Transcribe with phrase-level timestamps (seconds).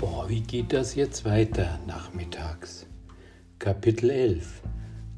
[0.00, 2.86] Boah, wie geht das jetzt weiter nachmittags?
[3.58, 4.62] Kapitel 11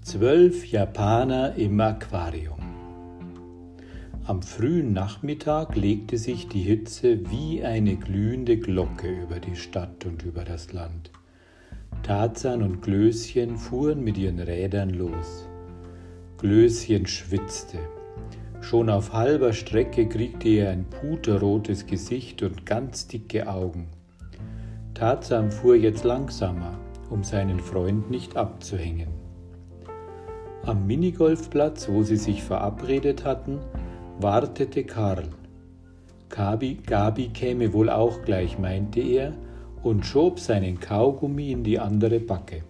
[0.03, 2.59] Zwölf Japaner im Aquarium
[4.25, 10.25] Am frühen Nachmittag legte sich die Hitze wie eine glühende Glocke über die Stadt und
[10.25, 11.13] über das Land.
[12.03, 15.49] Tarzan und Glöschen fuhren mit ihren Rädern los.
[16.39, 17.79] Glöschen schwitzte.
[18.61, 23.87] Schon auf halber Strecke kriegte er ein puterrotes Gesicht und ganz dicke Augen.
[25.03, 26.79] Tarzan fuhr jetzt langsamer,
[27.11, 29.09] um seinen Freund nicht abzuhängen.
[30.63, 33.59] Am Minigolfplatz, wo sie sich verabredet hatten,
[34.21, 35.25] wartete Karl.
[36.29, 39.33] Gabi, Gabi käme wohl auch gleich, meinte er,
[39.83, 42.63] und schob seinen Kaugummi in die andere Backe.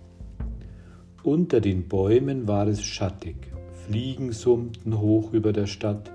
[1.22, 3.52] Unter den Bäumen war es schattig,
[3.84, 6.10] Fliegen summten hoch über der Stadt,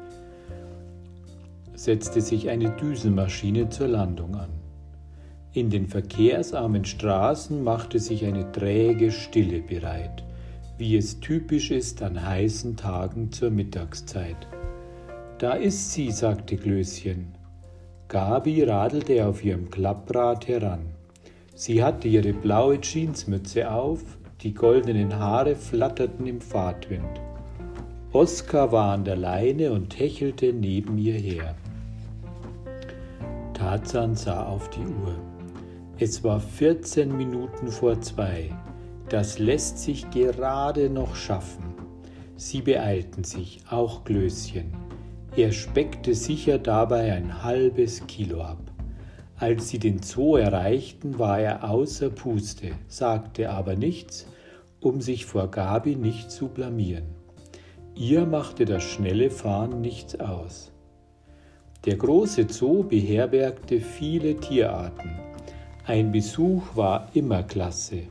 [1.75, 4.56] setzte sich eine Düsenmaschine zur Landung an.
[5.57, 10.23] In den verkehrsarmen Straßen machte sich eine träge Stille bereit,
[10.77, 14.37] wie es typisch ist an heißen Tagen zur Mittagszeit.
[15.39, 17.33] Da ist sie, sagte Glöschen.
[18.07, 20.91] Gabi radelte auf ihrem Klapprad heran.
[21.55, 24.03] Sie hatte ihre blaue Jeansmütze auf,
[24.41, 27.19] die goldenen Haare flatterten im Fahrtwind.
[28.11, 31.55] Oskar war an der Leine und hechelte neben ihr her.
[33.55, 35.26] Tarzan sah auf die Uhr.
[35.99, 38.51] Es war 14 Minuten vor zwei.
[39.09, 41.73] Das lässt sich gerade noch schaffen.
[42.35, 44.75] Sie beeilten sich, auch Glöschen.
[45.35, 48.59] Er speckte sicher dabei ein halbes Kilo ab.
[49.37, 54.27] Als sie den Zoo erreichten, war er außer Puste, sagte aber nichts,
[54.79, 57.05] um sich vor Gabi nicht zu blamieren.
[57.95, 60.71] Ihr machte das schnelle Fahren nichts aus.
[61.85, 65.27] Der große Zoo beherbergte viele Tierarten.
[65.87, 68.01] Ein Besuch war immer klasse.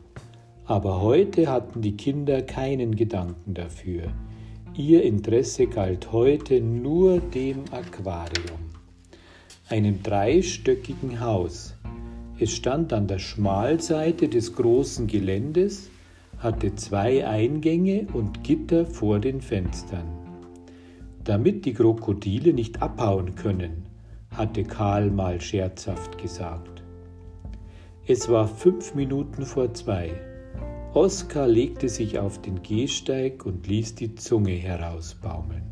[0.64, 4.14] Aber heute hatten die Kinder keinen Gedanken dafür.
[4.75, 8.60] Ihr Interesse galt heute nur dem Aquarium,
[9.69, 11.75] einem dreistöckigen Haus.
[12.38, 15.91] Es stand an der Schmalseite des großen Geländes,
[16.38, 20.09] hatte zwei Eingänge und Gitter vor den Fenstern.
[21.25, 23.82] Damit die Krokodile nicht abhauen können,
[24.31, 26.75] hatte Karl mal scherzhaft gesagt.
[28.09, 30.12] Es war fünf Minuten vor zwei.
[30.94, 35.65] Oskar legte sich auf den Gehsteig und ließ die Zunge herausbaumeln.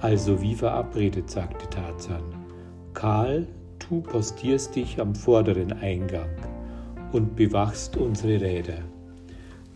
[0.00, 2.22] Also wie verabredet, sagte Tarzan.
[2.94, 3.48] Karl,
[3.80, 6.30] du postierst dich am vorderen Eingang
[7.10, 8.78] und bewachst unsere Räder.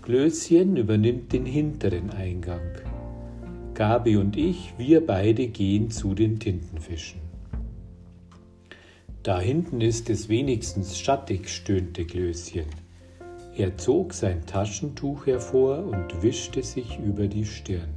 [0.03, 2.77] Klößchen übernimmt den hinteren Eingang.
[3.75, 7.26] Gabi und ich, wir beide gehen zu den Tintenfischen.
[9.27, 12.67] Da hinten ist es wenigstens schattig, stöhnte Klößchen.
[13.57, 17.89] Er zog sein Taschentuch hervor und wischte sich über die Stirn.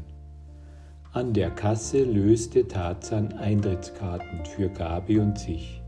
[1.14, 5.84] An der Kasse löste Tarzan Eintrittskarten für Gabi und sich.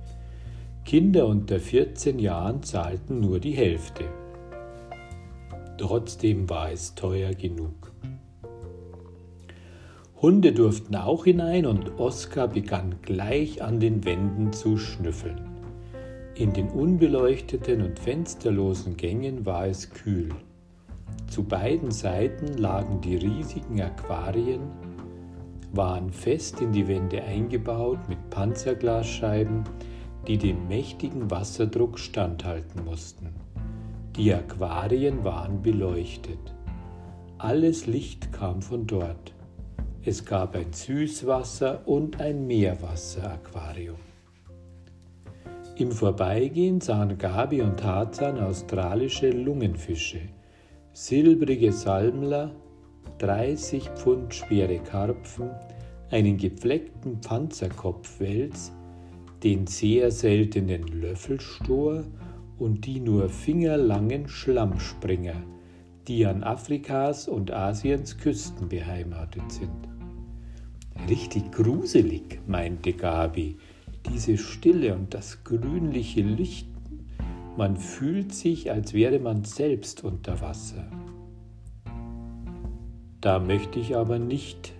[0.85, 4.03] Kinder unter 14 Jahren zahlten nur die Hälfte.
[5.79, 7.90] Trotzdem war es teuer genug.
[10.21, 15.49] Hunde durften auch hinein und Oskar begann gleich an den Wänden zu schnüffeln.
[16.35, 20.29] In den unbeleuchteten und fensterlosen Gängen war es kühl.
[21.27, 24.61] Zu beiden Seiten lagen die riesigen Aquarien,
[25.73, 29.63] waren fest in die Wände eingebaut mit Panzerglasscheiben,
[30.27, 33.29] die dem mächtigen Wasserdruck standhalten mussten.
[34.15, 36.53] Die Aquarien waren beleuchtet.
[37.39, 39.33] Alles Licht kam von dort.
[40.03, 43.97] Es gab ein Süßwasser- und ein Meerwasseraquarium.
[45.75, 50.21] Im Vorbeigehen sahen Gabi und Tarzan australische Lungenfische,
[50.91, 52.55] silbrige Salmler,
[53.19, 55.51] 30 Pfund schwere Karpfen,
[56.09, 58.71] einen gepfleckten Panzerkopfwels,
[59.43, 62.05] den sehr seltenen Löffelstor
[62.57, 65.43] und die nur fingerlangen Schlammspringer,
[66.07, 69.90] die an Afrikas und Asiens Küsten beheimatet sind.
[71.09, 73.57] Richtig gruselig, meinte Gabi,
[74.09, 76.67] diese Stille und das grünliche Licht.
[77.57, 80.89] Man fühlt sich, als wäre man selbst unter Wasser.
[83.19, 84.73] Da möchte ich aber nicht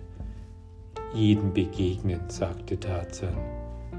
[1.14, 3.36] jedem begegnen, sagte Tarzan.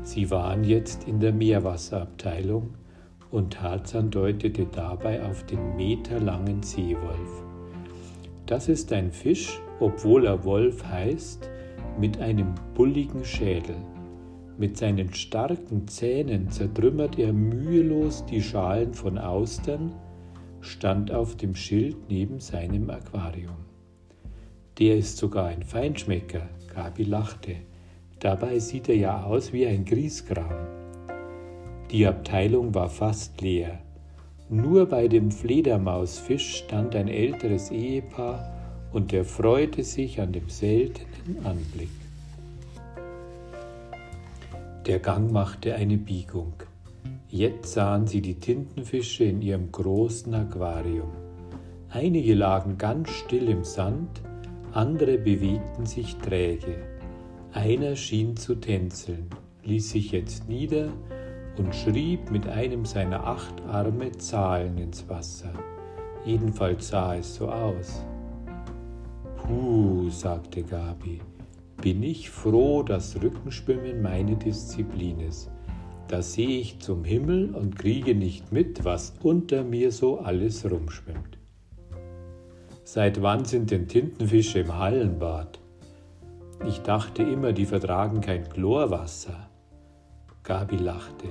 [0.03, 2.71] Sie waren jetzt in der Meerwasserabteilung
[3.31, 7.43] und Tarzan deutete dabei auf den meterlangen Seewolf.
[8.45, 11.49] Das ist ein Fisch, obwohl er Wolf heißt,
[11.99, 13.75] mit einem bulligen Schädel.
[14.57, 19.93] Mit seinen starken Zähnen zertrümmert er mühelos die Schalen von Austern,
[20.61, 23.55] stand auf dem Schild neben seinem Aquarium.
[24.79, 27.55] Der ist sogar ein Feinschmecker, Gabi lachte.
[28.19, 30.67] Dabei sieht er ja aus wie ein Grieskram.
[31.91, 33.79] Die Abteilung war fast leer.
[34.49, 38.62] Nur bei dem Fledermausfisch stand ein älteres Ehepaar
[38.93, 41.89] und erfreute sich an dem seltenen Anblick.
[44.85, 46.53] Der Gang machte eine Biegung.
[47.27, 51.09] Jetzt sahen sie die Tintenfische in ihrem großen Aquarium.
[51.89, 54.21] Einige lagen ganz still im Sand,
[54.71, 56.75] andere bewegten sich träge.
[57.53, 59.29] Einer schien zu tänzeln,
[59.63, 60.89] ließ sich jetzt nieder
[61.57, 65.53] und schrieb mit einem seiner acht Arme Zahlen ins Wasser.
[66.25, 68.03] Jedenfalls sah es so aus.
[69.43, 71.19] Puh, sagte Gabi,
[71.81, 75.51] bin ich froh, dass Rückenschwimmen meine Disziplin ist.
[76.07, 81.37] Da sehe ich zum Himmel und kriege nicht mit, was unter mir so alles rumschwimmt.
[82.85, 85.59] Seit wann sind denn Tintenfische im Hallenbad?
[86.65, 89.49] Ich dachte immer, die vertragen kein Chlorwasser.
[90.43, 91.27] Gabi lachte.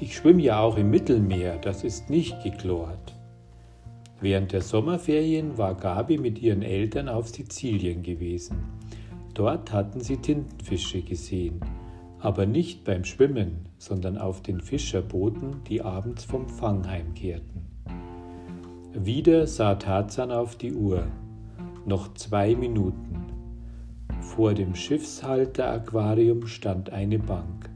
[0.00, 3.14] Ich schwimme ja auch im Mittelmeer, das ist nicht geklort.
[4.22, 8.56] Während der Sommerferien war Gabi mit ihren Eltern auf Sizilien gewesen.
[9.34, 11.58] Dort hatten sie Tintenfische gesehen,
[12.20, 17.62] aber nicht beim Schwimmen, sondern auf den Fischerbooten, die abends vom Fang heimkehrten.
[18.94, 21.04] Wieder sah Tarzan auf die Uhr.
[21.84, 23.26] Noch zwei Minuten.
[24.20, 27.70] Vor dem Schiffshalter-Aquarium stand eine Bank.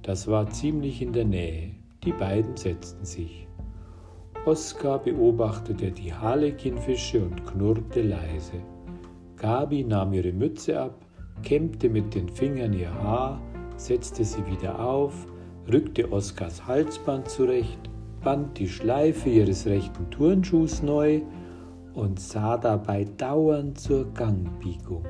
[0.00, 1.72] Das war ziemlich in der Nähe.
[2.02, 3.41] Die beiden setzten sich.
[4.44, 8.60] Oskar beobachtete die Harlekinfische und knurrte leise.
[9.36, 11.06] Gabi nahm ihre Mütze ab,
[11.44, 13.40] kämmte mit den Fingern ihr Haar,
[13.76, 15.26] setzte sie wieder auf,
[15.72, 17.78] rückte Oskars Halsband zurecht,
[18.24, 21.20] band die Schleife ihres rechten Turnschuhs neu
[21.94, 25.04] und sah dabei dauernd zur Gangbiegung.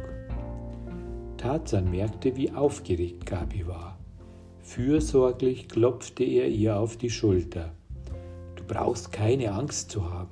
[1.38, 3.98] Tarzan merkte, wie aufgeregt Gabi war.
[4.60, 7.72] Fürsorglich klopfte er ihr auf die Schulter.
[8.62, 10.30] Du brauchst keine Angst zu haben.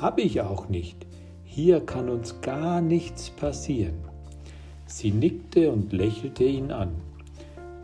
[0.00, 1.06] Habe ich auch nicht.
[1.42, 3.96] Hier kann uns gar nichts passieren.
[4.86, 6.92] Sie nickte und lächelte ihn an.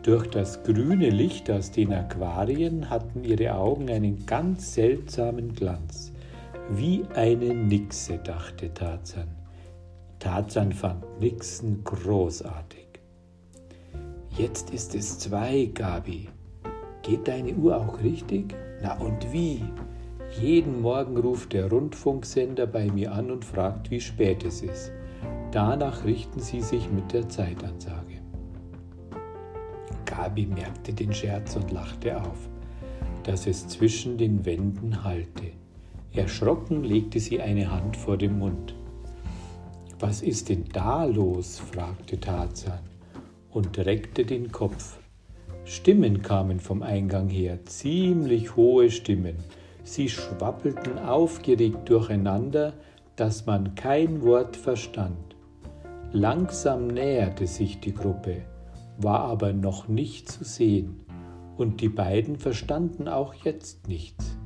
[0.03, 6.13] Durch das grüne Licht aus den Aquarien hatten ihre Augen einen ganz seltsamen Glanz.
[6.69, 9.27] Wie eine Nixe, dachte Tarzan.
[10.19, 12.87] Tarzan fand Nixen großartig.
[14.37, 16.29] Jetzt ist es zwei, Gabi.
[17.03, 18.55] Geht deine Uhr auch richtig?
[18.81, 19.63] Na und wie?
[20.39, 24.91] Jeden Morgen ruft der Rundfunksender bei mir an und fragt, wie spät es ist.
[25.51, 28.21] Danach richten sie sich mit der Zeitansage.
[30.05, 32.49] Gabi merkte den Scherz und lachte auf,
[33.23, 35.51] dass es zwischen den Wänden hallte.
[36.13, 38.75] Erschrocken legte sie eine Hand vor den Mund.
[39.99, 41.59] Was ist denn da los?
[41.59, 42.79] fragte Tarzan
[43.51, 45.00] und reckte den Kopf.
[45.63, 49.35] Stimmen kamen vom Eingang her, ziemlich hohe Stimmen.
[49.83, 52.73] Sie schwappelten aufgeregt durcheinander,
[53.15, 55.35] dass man kein Wort verstand.
[56.11, 58.41] Langsam näherte sich die Gruppe,
[58.97, 61.01] war aber noch nicht zu sehen,
[61.57, 64.37] und die beiden verstanden auch jetzt nichts.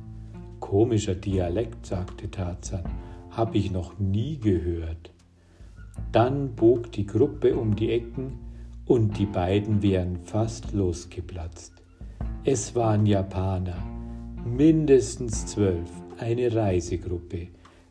[0.60, 2.84] Komischer Dialekt, sagte Tarzan,
[3.30, 5.10] hab ich noch nie gehört.
[6.12, 8.38] Dann bog die Gruppe um die Ecken,
[8.86, 11.72] und die beiden wären fast losgeplatzt.
[12.44, 13.76] Es waren Japaner,
[14.44, 17.48] mindestens zwölf, eine Reisegruppe.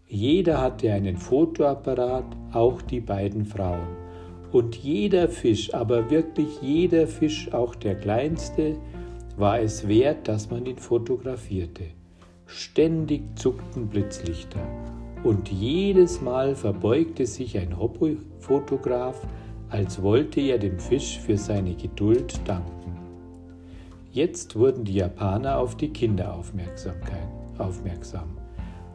[0.07, 3.97] Jeder hatte einen Fotoapparat, auch die beiden Frauen.
[4.51, 8.77] Und jeder Fisch, aber wirklich jeder Fisch, auch der kleinste,
[9.35, 11.83] war es wert, dass man ihn fotografierte.
[12.45, 14.61] Ständig zuckten Blitzlichter.
[15.23, 19.27] Und jedes Mal verbeugte sich ein Hobbyfotograf,
[19.75, 22.97] als wollte er dem Fisch für seine Geduld danken.
[24.09, 26.95] Jetzt wurden die Japaner auf die Kinder aufmerksam.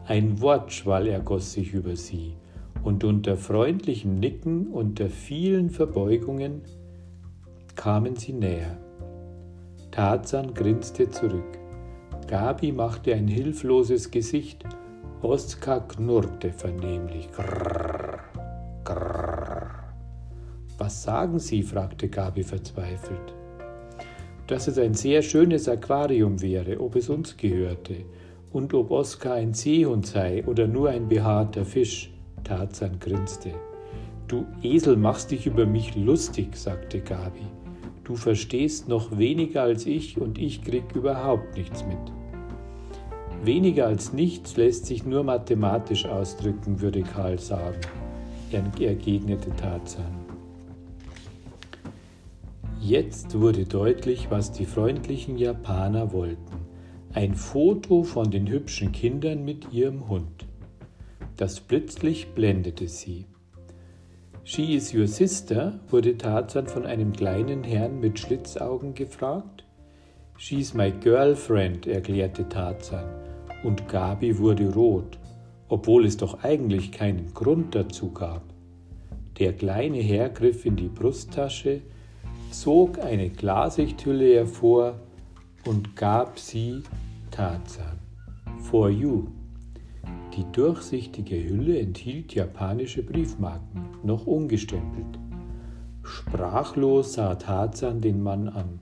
[0.07, 2.33] Ein Wortschwall ergoss sich über sie,
[2.81, 6.63] und unter freundlichem Nicken, unter vielen Verbeugungen
[7.75, 8.79] kamen sie näher.
[9.91, 11.59] Tarzan grinste zurück.
[12.27, 14.63] Gabi machte ein hilfloses Gesicht.
[15.21, 17.31] Oskar knurrte vernehmlich.
[17.31, 18.19] Grrr,
[18.83, 19.20] grrr.
[20.91, 21.63] Was sagen Sie?
[21.63, 23.33] fragte Gabi verzweifelt.
[24.47, 27.95] Dass es ein sehr schönes Aquarium wäre, ob es uns gehörte,
[28.51, 32.11] und ob Oskar ein Seehund sei oder nur ein behaarter Fisch.
[32.43, 33.51] Tarzan grinste.
[34.27, 37.47] Du Esel machst dich über mich lustig, sagte Gabi.
[38.03, 43.45] Du verstehst noch weniger als ich und ich krieg überhaupt nichts mit.
[43.45, 47.79] Weniger als nichts lässt sich nur mathematisch ausdrücken, würde Karl sagen,
[48.51, 50.20] ergegnete Tarzan.
[52.83, 56.65] Jetzt wurde deutlich, was die freundlichen Japaner wollten.
[57.13, 60.47] Ein Foto von den hübschen Kindern mit ihrem Hund.
[61.37, 63.27] Das Blitzlicht blendete sie.
[64.43, 65.79] She is your sister?
[65.89, 69.63] wurde Tarzan von einem kleinen Herrn mit Schlitzaugen gefragt.
[70.35, 73.05] She's my girlfriend, erklärte Tarzan,
[73.63, 75.19] und Gabi wurde rot,
[75.67, 78.41] obwohl es doch eigentlich keinen Grund dazu gab.
[79.37, 81.81] Der kleine Herr griff in die Brusttasche,
[82.51, 84.99] zog eine Glasichthülle hervor
[85.65, 86.83] und gab sie
[87.31, 87.99] Tarzan.
[88.59, 89.27] For you.
[90.35, 95.19] Die durchsichtige Hülle enthielt japanische Briefmarken, noch ungestempelt.
[96.03, 98.79] Sprachlos sah Tarzan den Mann an.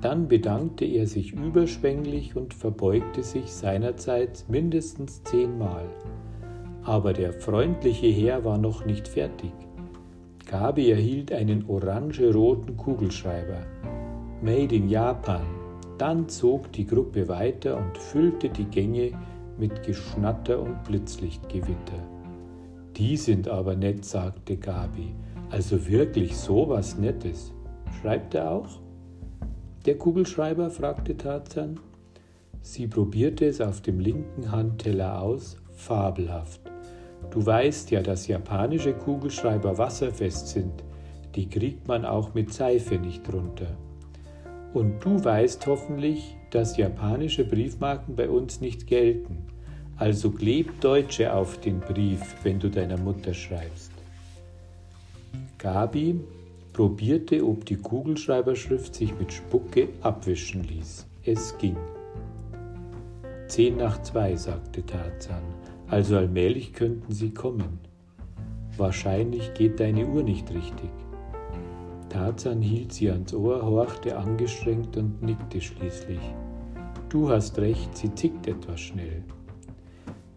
[0.00, 5.86] Dann bedankte er sich überschwänglich und verbeugte sich seinerseits mindestens zehnmal.
[6.82, 9.52] Aber der freundliche Herr war noch nicht fertig.
[10.46, 13.64] Gabi erhielt einen orange-roten Kugelschreiber.
[14.42, 15.42] Made in Japan.
[15.96, 19.12] Dann zog die Gruppe weiter und füllte die Gänge
[19.58, 22.02] mit Geschnatter und Blitzlichtgewitter.
[22.96, 25.14] Die sind aber nett, sagte Gabi.
[25.50, 27.52] Also wirklich so was Nettes.
[28.00, 28.80] Schreibt er auch?
[29.86, 30.70] Der Kugelschreiber?
[30.70, 31.80] fragte Tarzan.
[32.60, 36.73] Sie probierte es auf dem linken Handteller aus, fabelhaft.
[37.30, 40.84] Du weißt ja, dass japanische Kugelschreiber wasserfest sind.
[41.34, 43.76] Die kriegt man auch mit Seife nicht runter.
[44.72, 49.46] Und du weißt hoffentlich, dass japanische Briefmarken bei uns nicht gelten.
[49.96, 53.92] Also kleb Deutsche auf den Brief, wenn du deiner Mutter schreibst.
[55.58, 56.20] Gabi
[56.72, 61.06] probierte, ob die Kugelschreiberschrift sich mit Spucke abwischen ließ.
[61.24, 61.76] Es ging.
[63.46, 65.42] Zehn nach zwei, sagte Tarzan.
[65.94, 67.78] Also allmählich könnten sie kommen.
[68.76, 70.90] Wahrscheinlich geht deine Uhr nicht richtig.
[72.08, 76.18] Tarzan hielt sie ans Ohr, horchte angestrengt und nickte schließlich.
[77.08, 79.22] Du hast recht, sie tickt etwas schnell.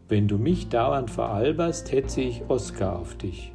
[0.07, 3.51] Wenn du mich dauernd veralberst, hetze ich Oskar auf dich.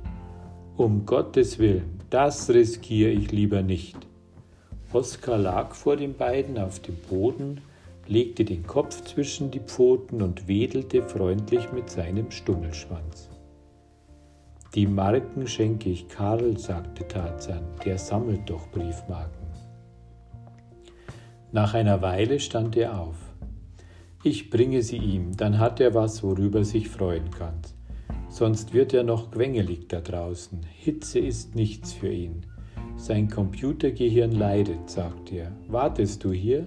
[0.76, 4.08] Um Gottes Willen, das riskiere ich lieber nicht.
[4.92, 7.60] Oskar lag vor den beiden auf dem Boden,
[8.06, 13.30] legte den Kopf zwischen die Pfoten und wedelte freundlich mit seinem Stummelschwanz.
[14.74, 19.46] Die Marken schenke ich Karl, sagte Tarzan, der sammelt doch Briefmarken.
[21.52, 23.16] Nach einer Weile stand er auf.
[24.24, 27.60] Ich bringe sie ihm, dann hat er was, worüber sich freuen kann.
[28.30, 30.60] Sonst wird er noch quengelig da draußen.
[30.64, 32.46] Hitze ist nichts für ihn.
[32.96, 35.52] Sein Computergehirn leidet, sagt er.
[35.68, 36.66] Wartest du hier?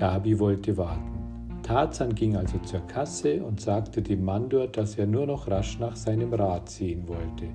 [0.00, 1.60] Gabi wollte warten.
[1.62, 5.78] Tarzan ging also zur Kasse und sagte dem Mann dort, dass er nur noch rasch
[5.78, 7.50] nach seinem Rad sehen wollte,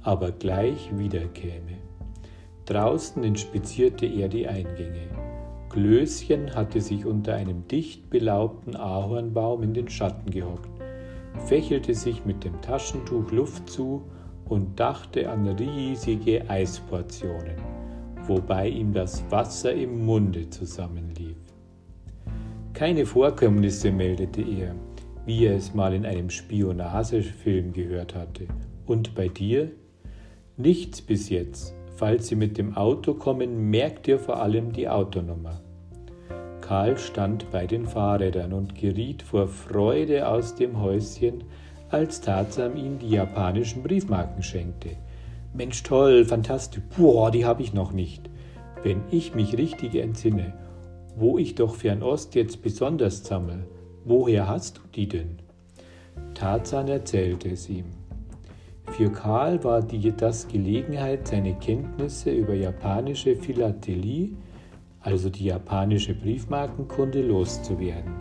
[0.00, 1.76] aber gleich wiederkäme.
[2.64, 5.10] Draußen inspizierte er die Eingänge.
[5.68, 10.70] Klößchen hatte sich unter einem dicht belaubten Ahornbaum in den Schatten gehockt,
[11.44, 14.02] fächelte sich mit dem Taschentuch Luft zu
[14.46, 17.56] und dachte an riesige Eisportionen,
[18.26, 21.25] wobei ihm das Wasser im Munde zusammenlief.
[22.76, 24.74] Keine Vorkommnisse meldete er,
[25.24, 28.48] wie er es mal in einem Spionagefilm gehört hatte.
[28.84, 29.70] Und bei dir?
[30.58, 31.74] Nichts bis jetzt.
[31.96, 35.62] Falls Sie mit dem Auto kommen, merkt ihr vor allem die Autonummer.
[36.60, 41.44] Karl stand bei den Fahrrädern und geriet vor Freude aus dem Häuschen,
[41.88, 44.90] als Tarzan ihm die japanischen Briefmarken schenkte.
[45.54, 48.28] Mensch, toll, fantastisch, boah, die habe ich noch nicht.
[48.82, 50.52] Wenn ich mich richtig entsinne,
[51.16, 53.66] wo ich doch Fernost jetzt besonders sammel.
[54.04, 55.38] Woher hast du die denn?
[56.34, 57.86] Tarzan erzählte es ihm.
[58.92, 64.36] Für Karl war die, das Gelegenheit, seine Kenntnisse über japanische Philatelie,
[65.00, 68.12] also die japanische Briefmarkenkunde, loszuwerden.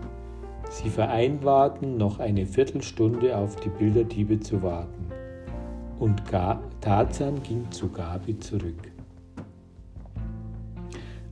[0.70, 5.06] Sie vereinbarten, noch eine Viertelstunde auf die Bilderdiebe zu warten.
[6.00, 6.24] Und
[6.82, 8.95] Tarzan ging zu Gabi zurück.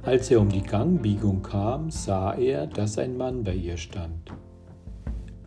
[0.03, 4.33] Als er um die Gangbiegung kam, sah er, dass ein Mann bei ihr stand.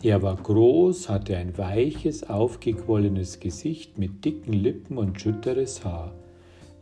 [0.03, 6.15] Er war groß, hatte ein weiches, aufgequollenes Gesicht mit dicken Lippen und schütteres Haar.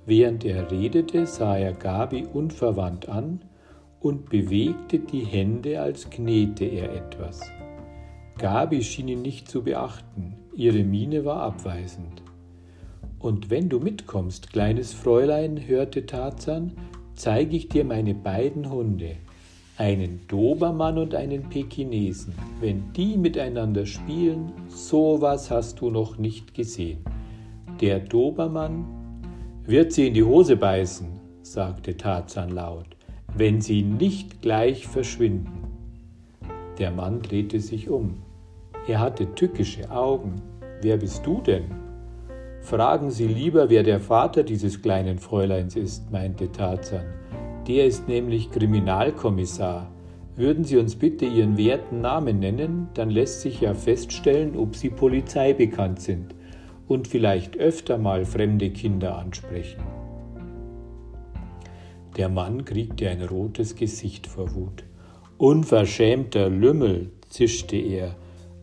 [0.06, 3.40] Während er redete, sah er Gabi unverwandt an
[3.98, 7.40] und bewegte die Hände, als knete er etwas.
[8.38, 12.22] Gabi schien ihn nicht zu beachten, ihre Miene war abweisend.
[13.18, 16.72] Und wenn du mitkommst, kleines Fräulein, hörte Tarzan,
[17.14, 19.16] zeige ich dir meine beiden Hunde,
[19.76, 22.35] einen Dobermann und einen Pekinesen.
[22.61, 26.99] Wenn die miteinander spielen, sowas hast du noch nicht gesehen.
[27.80, 28.85] Der Dobermann
[29.66, 31.09] wird sie in die Hose beißen,
[31.42, 32.97] sagte Tarzan laut,
[33.37, 35.64] wenn sie nicht gleich verschwinden.
[36.78, 38.23] Der Mann drehte sich um.
[38.87, 40.40] Er hatte tückische Augen.
[40.83, 41.83] Wer bist du denn?
[42.64, 47.04] Fragen Sie lieber, wer der Vater dieses kleinen Fräuleins ist, meinte Tarzan.
[47.68, 49.92] Der ist nämlich Kriminalkommissar.
[50.35, 54.88] Würden Sie uns bitte Ihren werten Namen nennen, dann lässt sich ja feststellen, ob Sie
[54.88, 56.35] Polizei bekannt sind
[56.88, 59.83] und vielleicht öfter mal fremde Kinder ansprechen.
[62.16, 64.85] Der Mann kriegte ein rotes Gesicht vor Wut.
[65.37, 68.16] Unverschämter Lümmel, zischte er,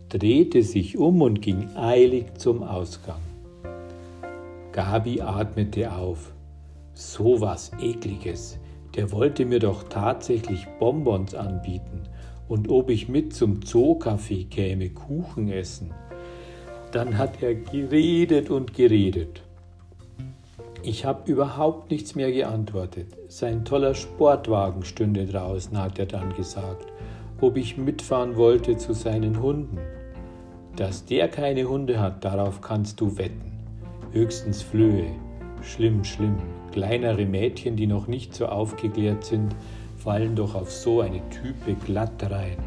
[0.10, 3.22] drehte sich um und ging eilig zum Ausgang.
[4.72, 6.32] Gabi atmete auf.
[6.94, 8.58] So was Ekliges.
[8.96, 12.04] Der wollte mir doch tatsächlich Bonbons anbieten
[12.48, 15.94] und ob ich mit zum Zoocafé käme, Kuchen essen.
[16.92, 19.42] Dann hat er geredet und geredet.
[20.84, 23.08] Ich habe überhaupt nichts mehr geantwortet.
[23.28, 26.88] Sein toller Sportwagen stünde draußen, hat er dann gesagt,
[27.40, 29.80] ob ich mitfahren wollte zu seinen Hunden.
[30.76, 33.51] Dass der keine Hunde hat, darauf kannst du wetten
[34.12, 35.12] höchstens Flöhe.
[35.62, 36.38] Schlimm, schlimm.
[36.72, 39.56] Kleinere Mädchen, die noch nicht so aufgeklärt sind,
[39.98, 42.58] fallen doch auf so eine Type glatt rein.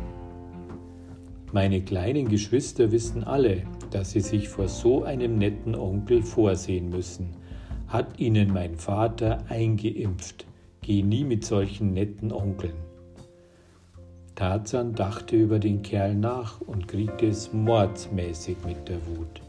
[1.53, 7.31] Meine kleinen Geschwister wissen alle, dass sie sich vor so einem netten Onkel vorsehen müssen.
[7.87, 10.47] Hat ihnen mein Vater eingeimpft.
[10.83, 12.75] Geh nie mit solchen netten Onkeln.
[14.35, 19.41] Tarzan dachte über den Kerl nach und kriegte es mordsmäßig mit der Wut.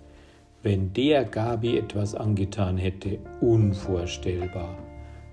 [0.66, 4.76] Wenn der Gabi etwas angetan hätte, unvorstellbar.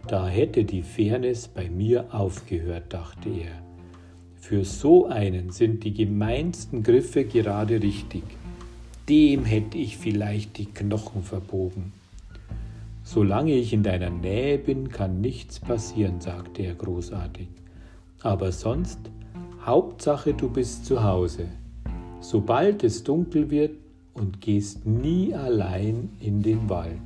[0.06, 3.62] Da hätte die Fairness bei mir aufgehört, dachte er.
[4.36, 8.24] Für so einen sind die gemeinsten Griffe gerade richtig.
[9.08, 11.94] Dem hätte ich vielleicht die Knochen verbogen.
[13.02, 17.48] Solange ich in deiner Nähe bin, kann nichts passieren, sagte er großartig.
[18.20, 18.98] Aber sonst,
[19.64, 21.46] Hauptsache du bist zu Hause.
[22.20, 23.81] Sobald es dunkel wird,
[24.14, 27.00] und gehst nie allein in den Wald.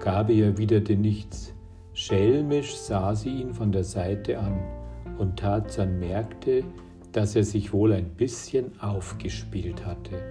[0.00, 1.54] Gabi erwiderte nichts.
[1.92, 4.58] Schelmisch sah sie ihn von der Seite an,
[5.18, 6.64] und Tarzan merkte,
[7.12, 10.22] dass er sich wohl ein bisschen aufgespielt hatte.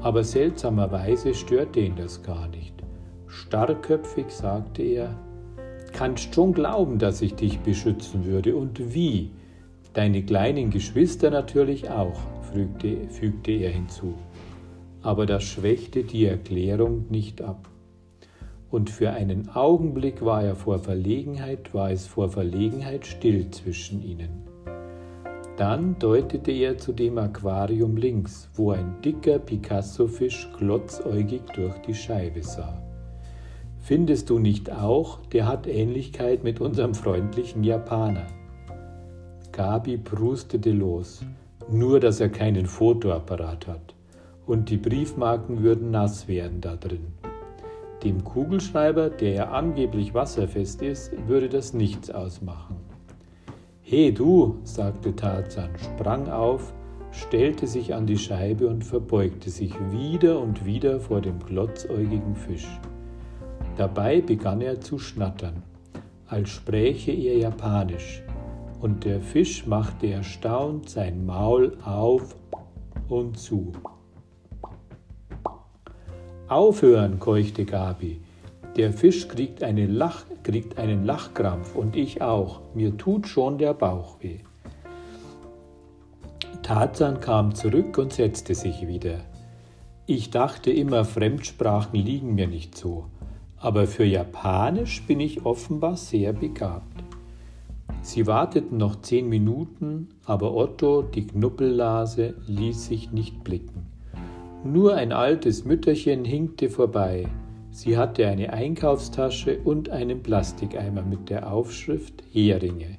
[0.00, 2.74] Aber seltsamerweise störte ihn das gar nicht.
[3.26, 5.18] Starrköpfig sagte er,
[5.92, 8.56] kannst schon glauben, dass ich dich beschützen würde.
[8.56, 9.30] Und wie?
[9.92, 12.18] Deine kleinen Geschwister natürlich auch,
[12.52, 14.14] fügte, fügte er hinzu
[15.04, 17.68] aber das schwächte die Erklärung nicht ab.
[18.70, 24.48] Und für einen Augenblick war er vor Verlegenheit, war es vor Verlegenheit still zwischen ihnen.
[25.56, 32.42] Dann deutete er zu dem Aquarium links, wo ein dicker Picasso-Fisch glotzäugig durch die Scheibe
[32.42, 32.82] sah.
[33.78, 38.26] Findest du nicht auch, der hat Ähnlichkeit mit unserem freundlichen Japaner?
[39.52, 41.24] Gabi prustete los,
[41.70, 43.93] nur dass er keinen Fotoapparat hat
[44.46, 47.06] und die Briefmarken würden nass werden da drin.
[48.02, 52.76] Dem Kugelschreiber, der ja angeblich wasserfest ist, würde das nichts ausmachen.
[53.80, 56.74] He du, sagte Tarzan, sprang auf,
[57.10, 62.68] stellte sich an die Scheibe und verbeugte sich wieder und wieder vor dem glotzäugigen Fisch.
[63.76, 65.62] Dabei begann er zu schnattern,
[66.26, 68.22] als spräche er Japanisch,
[68.80, 72.36] und der Fisch machte erstaunt sein Maul auf
[73.08, 73.72] und zu.
[76.48, 78.20] Aufhören, keuchte Gabi.
[78.76, 82.60] Der Fisch kriegt, eine Lach, kriegt einen Lachkrampf und ich auch.
[82.74, 84.40] Mir tut schon der Bauch weh.
[86.62, 89.20] Tarzan kam zurück und setzte sich wieder.
[90.04, 93.06] Ich dachte immer, Fremdsprachen liegen mir nicht so,
[93.56, 97.04] aber für Japanisch bin ich offenbar sehr begabt.
[98.02, 103.93] Sie warteten noch zehn Minuten, aber Otto, die Knuppellase, ließ sich nicht blicken.
[104.64, 107.26] Nur ein altes Mütterchen hinkte vorbei.
[107.70, 112.96] Sie hatte eine Einkaufstasche und einen Plastikeimer mit der Aufschrift Heringe.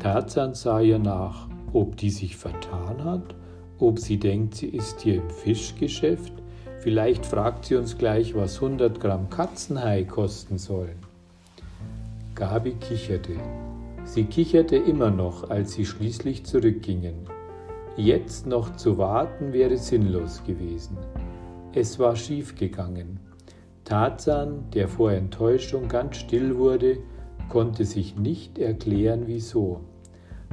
[0.00, 3.36] Tarzan sah ihr nach, ob die sich vertan hat,
[3.78, 6.32] ob sie denkt, sie ist hier im Fischgeschäft.
[6.80, 10.98] Vielleicht fragt sie uns gleich, was 100 Gramm Katzenhai kosten sollen.
[12.34, 13.36] Gabi kicherte.
[14.04, 17.26] Sie kicherte immer noch, als sie schließlich zurückgingen.
[18.00, 20.96] Jetzt noch zu warten wäre sinnlos gewesen.
[21.74, 23.20] Es war schief gegangen.
[23.84, 26.96] Tarzan, der vor Enttäuschung ganz still wurde,
[27.50, 29.80] konnte sich nicht erklären, wieso.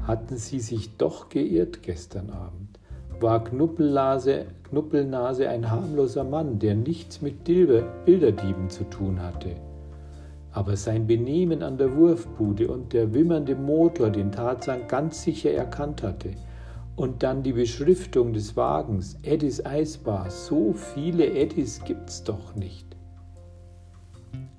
[0.03, 2.79] Hatten sie sich doch geirrt gestern Abend?
[3.21, 9.55] War Knuppelnase, Knuppelnase ein harmloser Mann, der nichts mit Bilderdieben zu tun hatte?
[10.51, 16.03] Aber sein Benehmen an der Wurfbude und der wimmernde Motor, den Tarzan ganz sicher erkannt
[16.03, 16.31] hatte,
[16.97, 22.85] und dann die Beschriftung des Wagens, Eddies Eisbar, so viele Eddies gibt's doch nicht.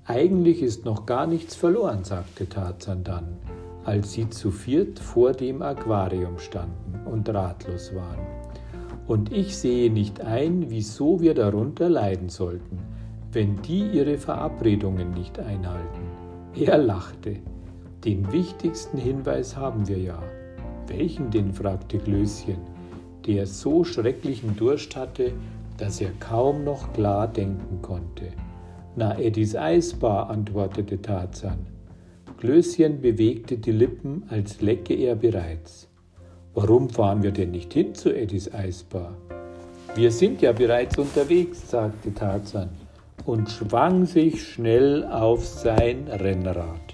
[0.07, 3.37] Eigentlich ist noch gar nichts verloren, sagte Tarzan dann,
[3.85, 8.27] als sie zu viert vor dem Aquarium standen und ratlos waren.
[9.07, 12.79] Und ich sehe nicht ein, wieso wir darunter leiden sollten
[13.33, 16.01] wenn die ihre Verabredungen nicht einhalten.
[16.55, 17.37] Er lachte.
[18.05, 20.23] Den wichtigsten Hinweis haben wir ja.
[20.89, 21.53] Welchen denn?
[21.53, 22.59] fragte Klößchen,
[23.27, 25.33] der so schrecklichen Durst hatte,
[25.77, 28.33] dass er kaum noch klar denken konnte.
[28.97, 31.67] Na, Eddies Eisbar, antwortete Tarzan.
[32.39, 35.89] Klößchen bewegte die Lippen, als lecke er bereits.
[36.55, 39.17] Warum fahren wir denn nicht hin zu Eddies Eisbar?
[39.95, 42.71] Wir sind ja bereits unterwegs, sagte Tarzan
[43.27, 46.88] und schwang sich schnell auf sein Rennrad.